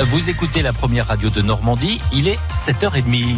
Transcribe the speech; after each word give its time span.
Vous 0.00 0.30
écoutez 0.30 0.62
la 0.62 0.72
première 0.72 1.08
radio 1.08 1.28
de 1.28 1.42
Normandie, 1.42 2.00
il 2.12 2.28
est 2.28 2.38
7h30. 2.50 3.34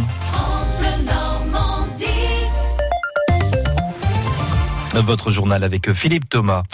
Votre 4.93 5.31
journal 5.31 5.65
avec 5.65 5.91
Philippe 5.95 6.29
Thomas. 6.29 6.65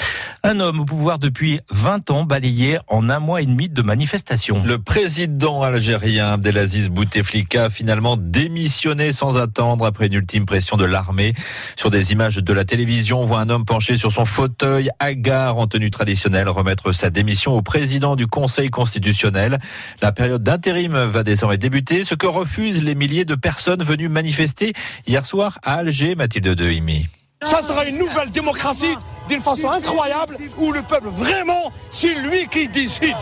Un 0.47 0.61
homme 0.61 0.79
au 0.79 0.85
pouvoir 0.85 1.19
depuis 1.19 1.59
20 1.73 2.09
ans 2.13 2.23
balayé 2.23 2.79
en 2.87 3.09
un 3.09 3.19
mois 3.19 3.43
et 3.43 3.47
demi 3.47 3.69
de 3.69 3.83
manifestations. 3.83 4.63
Le 4.63 4.79
président 4.79 5.65
algérien 5.65 6.35
Abdelaziz 6.35 6.89
Bouteflika 6.89 7.65
a 7.65 7.69
finalement 7.69 8.17
démissionné 8.17 9.11
sans 9.11 9.39
attendre 9.39 9.85
après 9.85 10.07
une 10.07 10.13
ultime 10.13 10.47
pression 10.47 10.77
de 10.77 10.85
l'armée. 10.85 11.35
Sur 11.75 11.91
des 11.91 12.13
images 12.13 12.37
de 12.37 12.53
la 12.53 12.65
télévision, 12.65 13.23
on 13.23 13.25
voit 13.25 13.41
un 13.41 13.51
homme 13.51 13.65
penché 13.65 13.97
sur 13.97 14.13
son 14.13 14.25
fauteuil, 14.25 14.89
hagard 15.01 15.59
en 15.59 15.67
tenue 15.67 15.91
traditionnelle, 15.91 16.49
remettre 16.49 16.93
sa 16.93 17.11
démission 17.11 17.57
au 17.57 17.63
président 17.63 18.15
du 18.15 18.29
Conseil 18.29 18.71
constitutionnel. 18.71 19.59
La 20.01 20.13
période 20.13 20.45
d'intérim 20.45 20.97
va 20.97 21.25
désormais 21.25 21.59
débuter, 21.59 22.05
ce 22.05 22.15
que 22.15 22.29
refusent 22.29 22.85
les 22.85 22.95
milliers 22.95 23.25
de 23.25 23.35
personnes 23.35 23.83
venues 23.83 24.09
manifester 24.09 24.75
hier 25.09 25.27
soir 25.27 25.59
à 25.65 25.79
Alger, 25.79 26.15
Mathilde 26.15 26.55
Dehimi. 26.55 27.09
Ça 27.45 27.63
sera 27.63 27.85
une 27.85 27.99
nouvelle 27.99 28.31
démocratie 28.31 28.97
d'une 29.29 29.41
façon 29.41 29.71
incroyable 29.71 30.37
où 30.59 30.73
le 30.73 30.83
peuple 30.83 31.09
vraiment, 31.09 31.71
c'est 31.91 32.15
lui 32.15 32.49
qui 32.49 32.69
décide. 32.69 33.15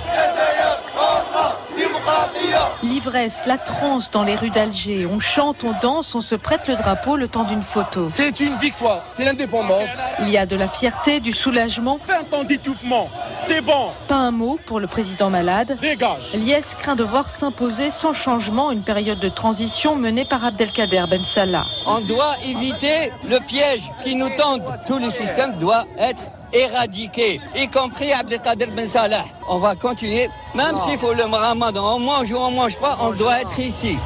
L'ivresse, 2.82 3.46
la 3.46 3.58
transe 3.58 4.10
dans 4.10 4.22
les 4.22 4.36
rues 4.36 4.50
d'Alger. 4.50 5.06
On 5.06 5.20
chante, 5.20 5.64
on 5.64 5.72
danse, 5.80 6.14
on 6.14 6.20
se 6.20 6.34
prête 6.34 6.68
le 6.68 6.76
drapeau 6.76 7.16
le 7.16 7.28
temps 7.28 7.44
d'une 7.44 7.62
photo. 7.62 8.08
C'est 8.08 8.40
une 8.40 8.56
victoire, 8.56 9.02
c'est 9.10 9.24
l'indépendance. 9.24 9.88
Il 10.20 10.28
y 10.28 10.38
a 10.38 10.46
de 10.46 10.56
la 10.56 10.68
fierté, 10.68 11.20
du 11.20 11.32
soulagement. 11.32 11.98
20 12.06 12.34
ans 12.34 12.44
d'étouffement, 12.44 13.10
c'est 13.32 13.60
bon. 13.60 13.90
Pas 14.08 14.16
un 14.16 14.30
mot 14.30 14.58
pour 14.66 14.80
le 14.80 14.86
président 14.86 15.30
malade. 15.30 15.78
Dégage. 15.80 16.34
Liès 16.34 16.74
craint 16.78 16.96
de 16.96 17.04
voir 17.04 17.28
s'imposer 17.28 17.90
sans 17.90 18.12
changement 18.12 18.70
une 18.70 18.82
période 18.82 19.20
de 19.20 19.28
transition 19.28 19.96
menée 19.96 20.24
par 20.24 20.44
Abdelkader 20.44 21.04
Ben 21.08 21.24
Salah. 21.24 21.64
On 21.86 22.00
doit 22.00 22.34
éviter 22.46 23.12
le 23.28 23.38
piège 23.40 23.90
qui 24.02 24.14
nous 24.14 24.30
tente. 24.36 24.62
Tout 24.86 24.98
le 24.98 25.10
système 25.10 25.56
doit 25.58 25.84
être 25.98 26.30
éradiqué, 26.54 27.40
y 27.56 27.68
compris 27.68 28.12
Abdelkader 28.12 28.66
Ben 28.66 28.86
Salah. 28.86 29.24
On 29.48 29.58
va 29.58 29.74
continuer, 29.74 30.28
même 30.54 30.76
s'il 30.84 30.98
faut 30.98 31.12
le 31.12 31.24
ramadan, 31.24 31.96
on 31.96 31.98
mange 31.98 32.30
ou 32.32 32.36
on 32.36 32.50
mange 32.50 32.78
pas, 32.78 32.96
on 33.00 33.10
doit 33.12 33.40
être 33.40 33.58
ici. 33.58 33.98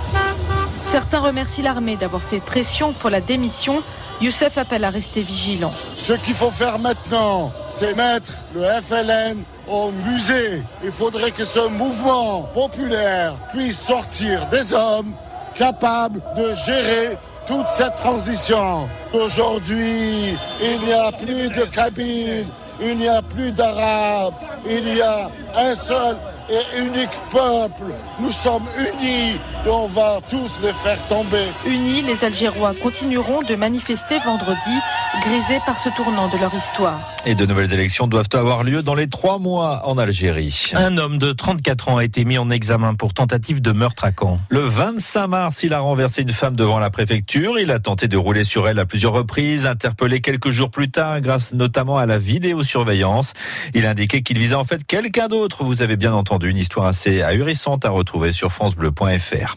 Certains 0.84 1.20
remercient 1.20 1.62
l'armée 1.62 1.96
d'avoir 1.96 2.22
fait 2.22 2.40
pression 2.40 2.94
pour 2.94 3.10
la 3.10 3.20
démission. 3.20 3.82
Youssef 4.22 4.56
appelle 4.56 4.84
à 4.84 4.90
rester 4.90 5.22
vigilant. 5.22 5.72
Ce 5.96 6.14
qu'il 6.14 6.34
faut 6.34 6.50
faire 6.50 6.78
maintenant, 6.78 7.52
c'est 7.66 7.94
mettre 7.94 8.32
le 8.54 8.62
FLN 8.80 9.44
au 9.68 9.90
musée. 9.92 10.62
Il 10.82 10.90
faudrait 10.90 11.30
que 11.30 11.44
ce 11.44 11.68
mouvement 11.68 12.42
populaire 12.54 13.34
puisse 13.52 13.78
sortir 13.78 14.46
des 14.46 14.72
hommes 14.72 15.14
capables 15.54 16.22
de 16.36 16.54
gérer 16.54 17.18
toute 17.48 17.68
cette 17.70 17.94
transition. 17.94 18.88
Aujourd'hui, 19.14 20.36
il 20.60 20.80
n'y 20.84 20.92
a 20.92 21.10
plus 21.10 21.48
de 21.48 21.64
cabine, 21.64 22.48
il 22.78 22.98
n'y 22.98 23.08
a 23.08 23.22
plus 23.22 23.50
d'arabes, 23.52 24.34
il 24.66 24.96
y 24.96 25.00
a 25.00 25.30
un 25.56 25.74
seul 25.74 26.16
et 26.50 26.78
unique 26.80 27.10
peuple. 27.30 27.94
Nous 28.20 28.32
sommes 28.32 28.68
unis 28.78 29.38
et 29.66 29.68
on 29.68 29.86
va 29.86 30.20
tous 30.28 30.60
les 30.62 30.72
faire 30.72 31.06
tomber. 31.06 31.44
Unis, 31.66 32.02
les 32.02 32.24
Algérois 32.24 32.74
continueront 32.82 33.40
de 33.42 33.54
manifester 33.54 34.18
vendredi, 34.20 34.78
grisés 35.22 35.60
par 35.66 35.78
ce 35.78 35.90
tournant 35.90 36.28
de 36.28 36.38
leur 36.38 36.54
histoire. 36.54 37.00
Et 37.26 37.34
de 37.34 37.44
nouvelles 37.44 37.74
élections 37.74 38.06
doivent 38.06 38.28
avoir 38.32 38.64
lieu 38.64 38.82
dans 38.82 38.94
les 38.94 39.08
trois 39.08 39.38
mois 39.38 39.86
en 39.86 39.98
Algérie. 39.98 40.70
Un 40.74 40.96
homme 40.96 41.18
de 41.18 41.32
34 41.32 41.88
ans 41.90 41.96
a 41.98 42.04
été 42.04 42.24
mis 42.24 42.38
en 42.38 42.50
examen 42.50 42.94
pour 42.94 43.12
tentative 43.12 43.60
de 43.60 43.72
meurtre 43.72 44.04
à 44.04 44.10
Caen. 44.18 44.40
Le 44.48 44.60
25 44.60 45.26
mars, 45.26 45.62
il 45.62 45.74
a 45.74 45.80
renversé 45.80 46.22
une 46.22 46.32
femme 46.32 46.56
devant 46.56 46.78
la 46.78 46.90
préfecture. 46.90 47.58
Il 47.58 47.70
a 47.70 47.78
tenté 47.78 48.08
de 48.08 48.16
rouler 48.16 48.44
sur 48.44 48.68
elle 48.68 48.78
à 48.78 48.86
plusieurs 48.86 49.12
reprises, 49.12 49.66
interpellé 49.66 50.20
quelques 50.20 50.50
jours 50.50 50.70
plus 50.70 50.90
tard 50.90 51.20
grâce 51.20 51.52
notamment 51.52 51.98
à 51.98 52.06
la 52.06 52.16
vidéosurveillance. 52.16 53.32
Il 53.74 53.84
a 53.84 53.90
indiqué 53.90 54.22
qu'il 54.22 54.38
visait 54.38 54.54
en 54.54 54.64
fait 54.64 54.84
quelqu'un 54.86 55.28
d'autre. 55.28 55.64
Vous 55.64 55.82
avez 55.82 55.96
bien 55.96 56.14
entendu 56.14 56.37
une 56.46 56.56
histoire 56.56 56.86
assez 56.86 57.22
ahurissante 57.22 57.84
à 57.84 57.90
retrouver 57.90 58.32
sur 58.32 58.52
francebleu.fr. 58.52 59.56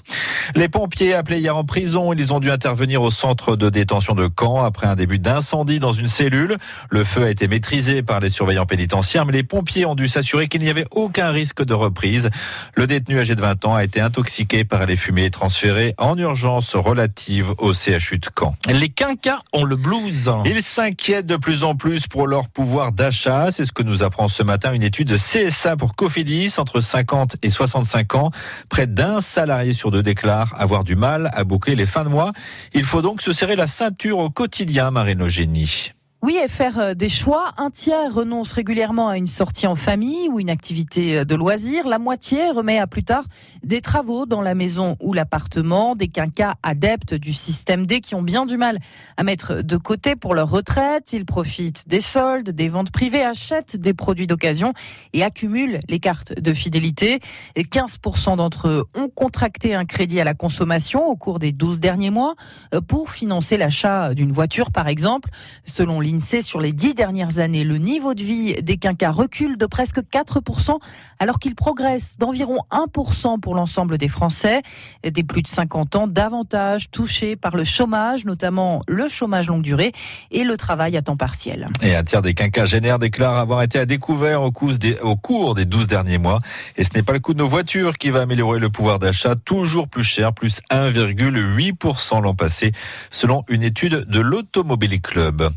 Les 0.55 0.69
pompiers 0.69 1.13
appelés 1.13 1.39
hier 1.39 1.55
en 1.55 1.63
prison, 1.63 2.13
ils 2.13 2.33
ont 2.33 2.39
dû 2.39 2.49
intervenir 2.49 3.01
au 3.01 3.11
centre 3.11 3.55
de 3.55 3.69
détention 3.69 4.15
de 4.15 4.29
Caen 4.37 4.63
après 4.63 4.87
un 4.87 4.95
début 4.95 5.19
d'incendie 5.19 5.79
dans 5.79 5.93
une 5.93 6.07
cellule. 6.07 6.57
Le 6.89 7.03
feu 7.03 7.23
a 7.23 7.29
été 7.29 7.47
maîtrisé 7.47 8.01
par 8.01 8.19
les 8.19 8.29
surveillants 8.29 8.65
pénitentiaires, 8.65 9.25
mais 9.25 9.33
les 9.33 9.43
pompiers 9.43 9.85
ont 9.85 9.95
dû 9.95 10.07
s'assurer 10.07 10.47
qu'il 10.47 10.61
n'y 10.61 10.69
avait 10.69 10.87
aucun 10.91 11.31
risque 11.31 11.63
de 11.63 11.73
reprise. 11.73 12.29
Le 12.75 12.87
détenu 12.87 13.19
âgé 13.19 13.35
de 13.35 13.41
20 13.41 13.65
ans 13.65 13.75
a 13.75 13.83
été 13.83 14.01
intoxiqué 14.01 14.63
par 14.63 14.85
les 14.85 14.95
fumées 14.95 15.25
et 15.25 15.31
transféré 15.31 15.93
en 15.97 16.17
urgence 16.17 16.75
relative 16.75 17.53
au 17.57 17.73
CHU 17.73 18.17
de 18.17 18.27
Caen. 18.37 18.55
Les 18.67 18.89
quinquas 18.89 19.39
ont 19.53 19.63
le 19.63 19.75
blues. 19.75 20.31
Ils 20.45 20.63
s'inquiètent 20.63 21.25
de 21.25 21.35
plus 21.35 21.63
en 21.63 21.75
plus 21.75 22.07
pour 22.07 22.27
leur 22.27 22.49
pouvoir 22.49 22.91
d'achat. 22.91 23.51
C'est 23.51 23.65
ce 23.65 23.71
que 23.71 23.83
nous 23.83 24.03
apprend 24.03 24.27
ce 24.27 24.43
matin 24.43 24.73
une 24.73 24.83
étude 24.83 25.07
de 25.07 25.17
CSA 25.17 25.75
pour 25.75 25.95
Cofidis 25.95 26.55
entre 26.57 26.70
50 26.79 27.37
et 27.41 27.49
65 27.49 28.15
ans. 28.15 28.29
Près 28.69 28.87
d'un 28.87 29.19
salarié 29.19 29.73
sur 29.73 29.91
deux 29.91 30.03
déclare 30.03 30.53
avoir 30.57 30.83
du 30.83 30.95
mal 30.95 31.29
à 31.33 31.43
boucler 31.43 31.75
les 31.75 31.85
fins 31.85 32.03
de 32.03 32.09
mois. 32.09 32.31
Il 32.73 32.83
faut 32.83 33.01
donc 33.01 33.21
se 33.21 33.33
serrer 33.33 33.55
la 33.55 33.67
ceinture 33.67 34.19
au 34.19 34.29
quotidien, 34.29 34.91
Marine 34.91 35.23
Eugénie. 35.23 35.91
Oui, 36.23 36.37
et 36.37 36.47
faire 36.47 36.77
euh, 36.77 36.93
des 36.93 37.09
choix. 37.09 37.51
Un 37.57 37.71
tiers 37.71 38.13
renonce 38.13 38.53
régulièrement 38.53 39.09
à 39.09 39.17
une 39.17 39.25
sortie 39.25 39.65
en 39.65 39.75
famille 39.75 40.29
ou 40.29 40.39
une 40.39 40.51
activité 40.51 41.17
euh, 41.17 41.25
de 41.25 41.33
loisir. 41.33 41.87
La 41.87 41.97
moitié 41.97 42.51
remet 42.51 42.77
à 42.77 42.85
plus 42.85 43.03
tard 43.03 43.23
des 43.63 43.81
travaux 43.81 44.27
dans 44.27 44.41
la 44.41 44.53
maison 44.53 44.97
ou 44.99 45.13
l'appartement. 45.13 45.95
Des 45.95 46.09
quinquas 46.09 46.53
adeptes 46.61 47.15
du 47.15 47.33
système 47.33 47.87
D 47.87 48.01
qui 48.01 48.13
ont 48.13 48.21
bien 48.21 48.45
du 48.45 48.57
mal 48.57 48.77
à 49.17 49.23
mettre 49.23 49.63
de 49.63 49.77
côté 49.77 50.15
pour 50.15 50.35
leur 50.35 50.51
retraite. 50.51 51.11
Ils 51.11 51.25
profitent 51.25 51.87
des 51.87 52.01
soldes, 52.01 52.51
des 52.51 52.67
ventes 52.67 52.91
privées, 52.91 53.23
achètent 53.23 53.77
des 53.77 53.95
produits 53.95 54.27
d'occasion 54.27 54.73
et 55.13 55.23
accumulent 55.23 55.79
les 55.89 55.99
cartes 55.99 56.39
de 56.39 56.53
fidélité. 56.53 57.19
15% 57.57 58.37
d'entre 58.37 58.67
eux 58.67 58.83
ont 58.93 59.09
contracté 59.09 59.73
un 59.73 59.85
crédit 59.85 60.21
à 60.21 60.23
la 60.23 60.35
consommation 60.35 61.07
au 61.07 61.15
cours 61.15 61.39
des 61.39 61.51
12 61.51 61.79
derniers 61.79 62.11
mois 62.11 62.35
euh, 62.75 62.81
pour 62.81 63.09
financer 63.09 63.57
l'achat 63.57 64.13
d'une 64.13 64.31
voiture, 64.31 64.69
par 64.69 64.87
exemple. 64.87 65.31
Selon 65.63 65.99
sur 66.19 66.59
les 66.59 66.71
10 66.71 66.95
dernières 66.95 67.39
années, 67.39 67.63
le 67.63 67.77
niveau 67.77 68.13
de 68.13 68.23
vie 68.23 68.53
des 68.61 68.77
quinquas 68.77 69.11
recule 69.11 69.57
de 69.57 69.65
presque 69.65 69.99
4%, 69.99 70.77
alors 71.19 71.39
qu'il 71.39 71.55
progresse 71.55 72.17
d'environ 72.17 72.59
1% 72.71 73.39
pour 73.39 73.55
l'ensemble 73.55 73.97
des 73.97 74.07
Français. 74.07 74.61
Des 75.03 75.23
plus 75.23 75.41
de 75.41 75.47
50 75.47 75.95
ans, 75.95 76.07
davantage 76.07 76.91
touchés 76.91 77.35
par 77.35 77.55
le 77.55 77.63
chômage, 77.63 78.25
notamment 78.25 78.81
le 78.87 79.07
chômage 79.07 79.47
longue 79.47 79.61
durée 79.61 79.91
et 80.31 80.43
le 80.43 80.57
travail 80.57 80.97
à 80.97 81.01
temps 81.01 81.17
partiel. 81.17 81.69
Et 81.81 81.95
un 81.95 82.03
tiers 82.03 82.21
des 82.21 82.33
quinquagénaires 82.33 82.99
déclarent 82.99 83.37
avoir 83.37 83.61
été 83.61 83.79
à 83.79 83.85
découvert 83.85 84.41
au 84.41 84.51
cours 84.51 84.77
des, 84.77 84.97
au 84.99 85.15
cours 85.15 85.55
des 85.55 85.65
12 85.65 85.87
derniers 85.87 86.17
mois. 86.17 86.39
Et 86.77 86.83
ce 86.83 86.89
n'est 86.95 87.03
pas 87.03 87.13
le 87.13 87.19
coût 87.19 87.33
de 87.33 87.39
nos 87.39 87.47
voitures 87.47 87.97
qui 87.97 88.09
va 88.09 88.21
améliorer 88.21 88.59
le 88.59 88.69
pouvoir 88.69 88.99
d'achat, 88.99 89.35
toujours 89.35 89.87
plus 89.87 90.03
cher, 90.03 90.33
plus 90.33 90.61
1,8% 90.71 92.21
l'an 92.21 92.35
passé, 92.35 92.71
selon 93.11 93.43
une 93.47 93.63
étude 93.63 94.05
de 94.07 94.19
l'Automobile 94.19 95.01
Club. 95.01 95.51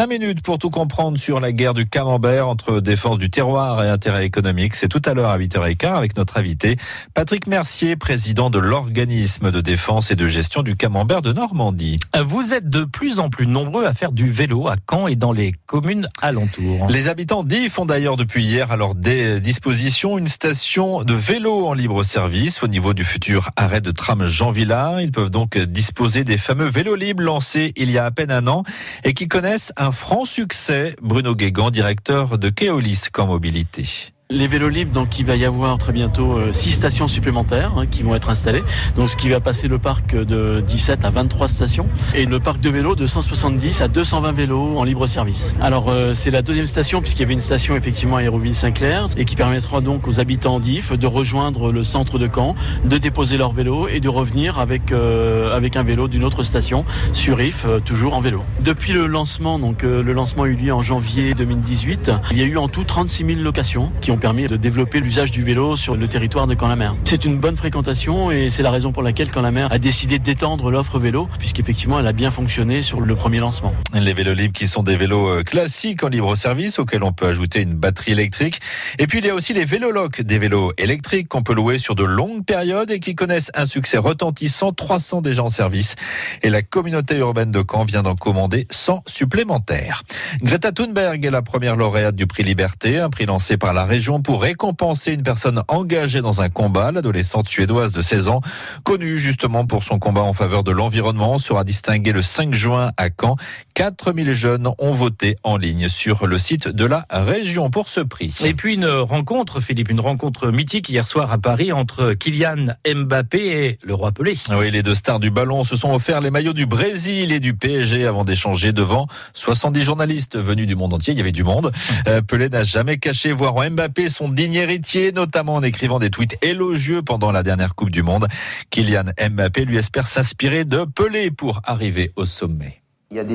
Cinq 0.00 0.06
minutes 0.06 0.40
pour 0.40 0.58
tout 0.58 0.70
comprendre 0.70 1.18
sur 1.18 1.40
la 1.40 1.52
guerre 1.52 1.74
du 1.74 1.86
camembert 1.86 2.48
entre 2.48 2.80
défense 2.80 3.18
du 3.18 3.28
terroir 3.28 3.84
et 3.84 3.88
intérêt 3.90 4.24
économique. 4.24 4.74
C'est 4.74 4.88
tout 4.88 5.02
à 5.04 5.12
l'heure 5.12 5.28
à 5.28 5.36
8h15 5.36 5.92
avec 5.92 6.16
notre 6.16 6.38
invité 6.38 6.78
Patrick 7.12 7.46
Mercier, 7.46 7.96
président 7.96 8.48
de 8.48 8.58
l'organisme 8.58 9.50
de 9.50 9.60
défense 9.60 10.10
et 10.10 10.16
de 10.16 10.26
gestion 10.26 10.62
du 10.62 10.74
camembert 10.74 11.20
de 11.20 11.34
Normandie. 11.34 11.98
Vous 12.18 12.54
êtes 12.54 12.70
de 12.70 12.84
plus 12.84 13.18
en 13.18 13.28
plus 13.28 13.46
nombreux 13.46 13.84
à 13.84 13.92
faire 13.92 14.12
du 14.12 14.30
vélo 14.30 14.68
à 14.68 14.76
Caen 14.90 15.06
et 15.06 15.16
dans 15.16 15.32
les 15.32 15.52
communes 15.66 16.08
alentours. 16.22 16.86
Les 16.88 17.08
habitants 17.08 17.44
d'Y 17.44 17.68
font 17.68 17.84
d'ailleurs 17.84 18.16
depuis 18.16 18.42
hier 18.42 18.72
à 18.72 18.78
leur 18.78 18.94
disposition 18.94 20.16
une 20.16 20.28
station 20.28 21.02
de 21.02 21.12
vélo 21.12 21.66
en 21.66 21.74
libre 21.74 22.04
service 22.04 22.62
au 22.62 22.68
niveau 22.68 22.94
du 22.94 23.04
futur 23.04 23.50
arrêt 23.54 23.82
de 23.82 23.90
tram 23.90 24.24
Jean 24.24 24.50
Villard. 24.50 25.02
Ils 25.02 25.12
peuvent 25.12 25.28
donc 25.28 25.58
disposer 25.58 26.24
des 26.24 26.38
fameux 26.38 26.68
vélos 26.68 26.96
libres 26.96 27.22
lancés 27.22 27.74
il 27.76 27.90
y 27.90 27.98
a 27.98 28.06
à 28.06 28.10
peine 28.10 28.30
un 28.30 28.46
an 28.46 28.62
et 29.04 29.12
qui 29.12 29.28
connaissent 29.28 29.74
un 29.76 29.89
franc 29.92 30.24
succès. 30.24 30.96
Bruno 31.00 31.34
Guégan, 31.34 31.70
directeur 31.70 32.38
de 32.38 32.48
Keolis 32.48 33.04
Camp 33.12 33.26
Mobilité 33.26 34.12
les 34.30 34.46
vélos 34.46 34.68
libres, 34.68 34.92
donc 34.92 35.18
il 35.18 35.26
va 35.26 35.34
y 35.34 35.44
avoir 35.44 35.76
très 35.76 35.92
bientôt 35.92 36.38
euh, 36.38 36.52
six 36.52 36.70
stations 36.70 37.08
supplémentaires 37.08 37.72
hein, 37.76 37.86
qui 37.86 38.04
vont 38.04 38.14
être 38.14 38.30
installées. 38.30 38.62
Donc 38.94 39.10
ce 39.10 39.16
qui 39.16 39.28
va 39.28 39.40
passer 39.40 39.66
le 39.66 39.78
parc 39.78 40.14
de 40.14 40.62
17 40.64 41.04
à 41.04 41.10
23 41.10 41.48
stations 41.48 41.88
et 42.14 42.26
le 42.26 42.38
parc 42.38 42.60
de 42.60 42.70
vélos 42.70 42.94
de 42.94 43.06
170 43.06 43.80
à 43.80 43.88
220 43.88 44.32
vélos 44.32 44.78
en 44.78 44.84
libre 44.84 45.08
service. 45.08 45.56
Alors 45.60 45.88
euh, 45.88 46.14
c'est 46.14 46.30
la 46.30 46.42
deuxième 46.42 46.68
station 46.68 47.00
puisqu'il 47.00 47.22
y 47.22 47.24
avait 47.24 47.34
une 47.34 47.40
station 47.40 47.76
effectivement 47.76 48.16
à 48.16 48.20
Aéroville-Saint-Clair 48.20 49.08
et 49.16 49.24
qui 49.24 49.34
permettra 49.34 49.80
donc 49.80 50.06
aux 50.06 50.20
habitants 50.20 50.60
d'If 50.60 50.92
de 50.92 51.06
rejoindre 51.08 51.72
le 51.72 51.82
centre 51.82 52.18
de 52.18 52.30
Caen, 52.32 52.54
de 52.84 52.98
déposer 52.98 53.36
leur 53.36 53.50
vélo 53.50 53.88
et 53.88 53.98
de 53.98 54.08
revenir 54.08 54.60
avec 54.60 54.92
euh, 54.92 55.56
avec 55.56 55.74
un 55.74 55.82
vélo 55.82 56.06
d'une 56.06 56.22
autre 56.22 56.44
station 56.44 56.84
sur 57.12 57.40
If, 57.40 57.66
toujours 57.84 58.14
en 58.14 58.20
vélo. 58.20 58.44
Depuis 58.60 58.92
le 58.92 59.06
lancement, 59.06 59.58
donc 59.58 59.82
le 59.82 60.12
lancement 60.12 60.44
a 60.44 60.46
eu 60.46 60.54
lieu 60.54 60.72
en 60.72 60.82
janvier 60.82 61.34
2018, 61.34 62.12
il 62.30 62.38
y 62.38 62.42
a 62.42 62.46
eu 62.46 62.56
en 62.58 62.68
tout 62.68 62.84
36 62.84 63.24
000 63.24 63.40
locations 63.40 63.90
qui 64.00 64.12
ont 64.12 64.19
permis 64.20 64.46
de 64.46 64.56
développer 64.56 65.00
l'usage 65.00 65.30
du 65.30 65.42
vélo 65.42 65.76
sur 65.76 65.96
le 65.96 66.06
territoire 66.06 66.46
de 66.46 66.54
Camp-la-Mer. 66.54 66.94
C'est 67.04 67.24
une 67.24 67.38
bonne 67.38 67.56
fréquentation 67.56 68.30
et 68.30 68.50
c'est 68.50 68.62
la 68.62 68.70
raison 68.70 68.92
pour 68.92 69.02
laquelle 69.02 69.30
Camp-la-Mer 69.30 69.72
a 69.72 69.78
décidé 69.78 70.18
d'étendre 70.18 70.70
l'offre 70.70 70.98
vélo 70.98 71.26
puisqu'effectivement 71.38 71.98
elle 71.98 72.06
a 72.06 72.12
bien 72.12 72.30
fonctionné 72.30 72.82
sur 72.82 73.00
le 73.00 73.16
premier 73.16 73.38
lancement. 73.38 73.74
Les 73.94 74.12
vélos 74.12 74.34
libres 74.34 74.52
qui 74.52 74.68
sont 74.68 74.82
des 74.82 74.96
vélos 74.96 75.28
euh, 75.28 75.42
classiques 75.42 76.04
en 76.04 76.08
libre 76.08 76.36
service 76.36 76.78
auxquels 76.78 77.02
on 77.02 77.12
peut 77.12 77.26
ajouter 77.26 77.62
une 77.62 77.74
batterie 77.74 78.12
électrique. 78.12 78.60
Et 78.98 79.06
puis 79.06 79.20
il 79.20 79.24
y 79.24 79.30
a 79.30 79.34
aussi 79.34 79.54
les 79.54 79.64
vélolocs, 79.64 80.20
des 80.20 80.38
vélos 80.38 80.72
électriques 80.76 81.28
qu'on 81.28 81.42
peut 81.42 81.54
louer 81.54 81.78
sur 81.78 81.94
de 81.94 82.04
longues 82.04 82.44
périodes 82.44 82.90
et 82.90 83.00
qui 83.00 83.14
connaissent 83.14 83.50
un 83.54 83.64
succès 83.64 83.96
retentissant, 83.96 84.72
300 84.72 85.22
déjà 85.22 85.42
en 85.42 85.48
service. 85.50 85.94
Et 86.42 86.50
la 86.50 86.60
communauté 86.60 87.16
urbaine 87.16 87.50
de 87.50 87.64
Caen 87.68 87.84
vient 87.84 88.02
d'en 88.02 88.16
commander 88.16 88.66
100 88.68 89.02
supplémentaires. 89.06 90.02
Greta 90.42 90.72
Thunberg 90.72 91.24
est 91.24 91.30
la 91.30 91.42
première 91.42 91.76
lauréate 91.76 92.16
du 92.16 92.26
prix 92.26 92.42
Liberté, 92.42 92.98
un 92.98 93.08
prix 93.08 93.24
lancé 93.24 93.56
par 93.56 93.72
la 93.72 93.86
région 93.86 94.09
pour 94.18 94.42
récompenser 94.42 95.12
une 95.12 95.22
personne 95.22 95.62
engagée 95.68 96.20
dans 96.20 96.42
un 96.42 96.48
combat. 96.48 96.90
L'adolescente 96.90 97.48
suédoise 97.48 97.92
de 97.92 98.02
16 98.02 98.28
ans, 98.28 98.40
connue 98.82 99.18
justement 99.18 99.64
pour 99.64 99.84
son 99.84 100.00
combat 100.00 100.22
en 100.22 100.32
faveur 100.32 100.64
de 100.64 100.72
l'environnement, 100.72 101.38
sera 101.38 101.62
distinguée 101.62 102.10
le 102.12 102.22
5 102.22 102.52
juin 102.52 102.90
à 102.96 103.08
Caen. 103.08 103.36
4000 103.74 104.32
jeunes 104.34 104.68
ont 104.78 104.92
voté 104.92 105.36
en 105.44 105.56
ligne 105.56 105.88
sur 105.88 106.26
le 106.26 106.38
site 106.38 106.66
de 106.66 106.84
la 106.84 107.06
région 107.10 107.70
pour 107.70 107.88
ce 107.88 108.00
prix. 108.00 108.34
Et 108.44 108.54
puis 108.54 108.74
une 108.74 108.88
rencontre, 108.88 109.60
Philippe, 109.60 109.90
une 109.90 110.00
rencontre 110.00 110.50
mythique 110.50 110.88
hier 110.88 111.06
soir 111.06 111.30
à 111.32 111.38
Paris 111.38 111.72
entre 111.72 112.14
Kylian 112.14 112.66
Mbappé 112.92 113.38
et 113.38 113.78
le 113.84 113.94
roi 113.94 114.10
Pelé. 114.10 114.34
Oui, 114.50 114.70
les 114.70 114.82
deux 114.82 114.94
stars 114.96 115.20
du 115.20 115.30
ballon 115.30 115.62
se 115.62 115.76
sont 115.76 115.94
offerts 115.94 116.20
les 116.20 116.30
maillots 116.30 116.52
du 116.52 116.66
Brésil 116.66 117.32
et 117.32 117.40
du 117.40 117.54
PSG 117.54 118.06
avant 118.06 118.24
d'échanger 118.24 118.72
devant 118.72 119.06
70 119.34 119.82
journalistes 119.82 120.36
venus 120.36 120.66
du 120.66 120.74
monde 120.74 120.94
entier. 120.94 121.12
Il 121.12 121.18
y 121.18 121.22
avait 121.22 121.30
du 121.30 121.44
monde. 121.44 121.70
Euh, 122.08 122.20
Pelé 122.22 122.48
n'a 122.48 122.64
jamais 122.64 122.98
caché 122.98 123.32
voir 123.32 123.56
en 123.56 123.62
Son 124.08 124.28
digne 124.28 124.54
héritier, 124.54 125.12
notamment 125.12 125.56
en 125.56 125.62
écrivant 125.62 125.98
des 125.98 126.10
tweets 126.10 126.38
élogieux 126.42 127.02
pendant 127.02 127.32
la 127.32 127.42
dernière 127.42 127.74
Coupe 127.74 127.90
du 127.90 128.02
Monde. 128.02 128.26
Kylian 128.70 129.04
Mbappé 129.30 129.64
lui 129.64 129.76
espère 129.76 130.06
s'inspirer 130.06 130.64
de 130.64 130.84
Pelé 130.84 131.30
pour 131.30 131.60
arriver 131.64 132.12
au 132.16 132.24
sommet. 132.24 132.80
Il 133.10 133.16
y 133.16 133.20
a 133.20 133.24
des 133.24 133.28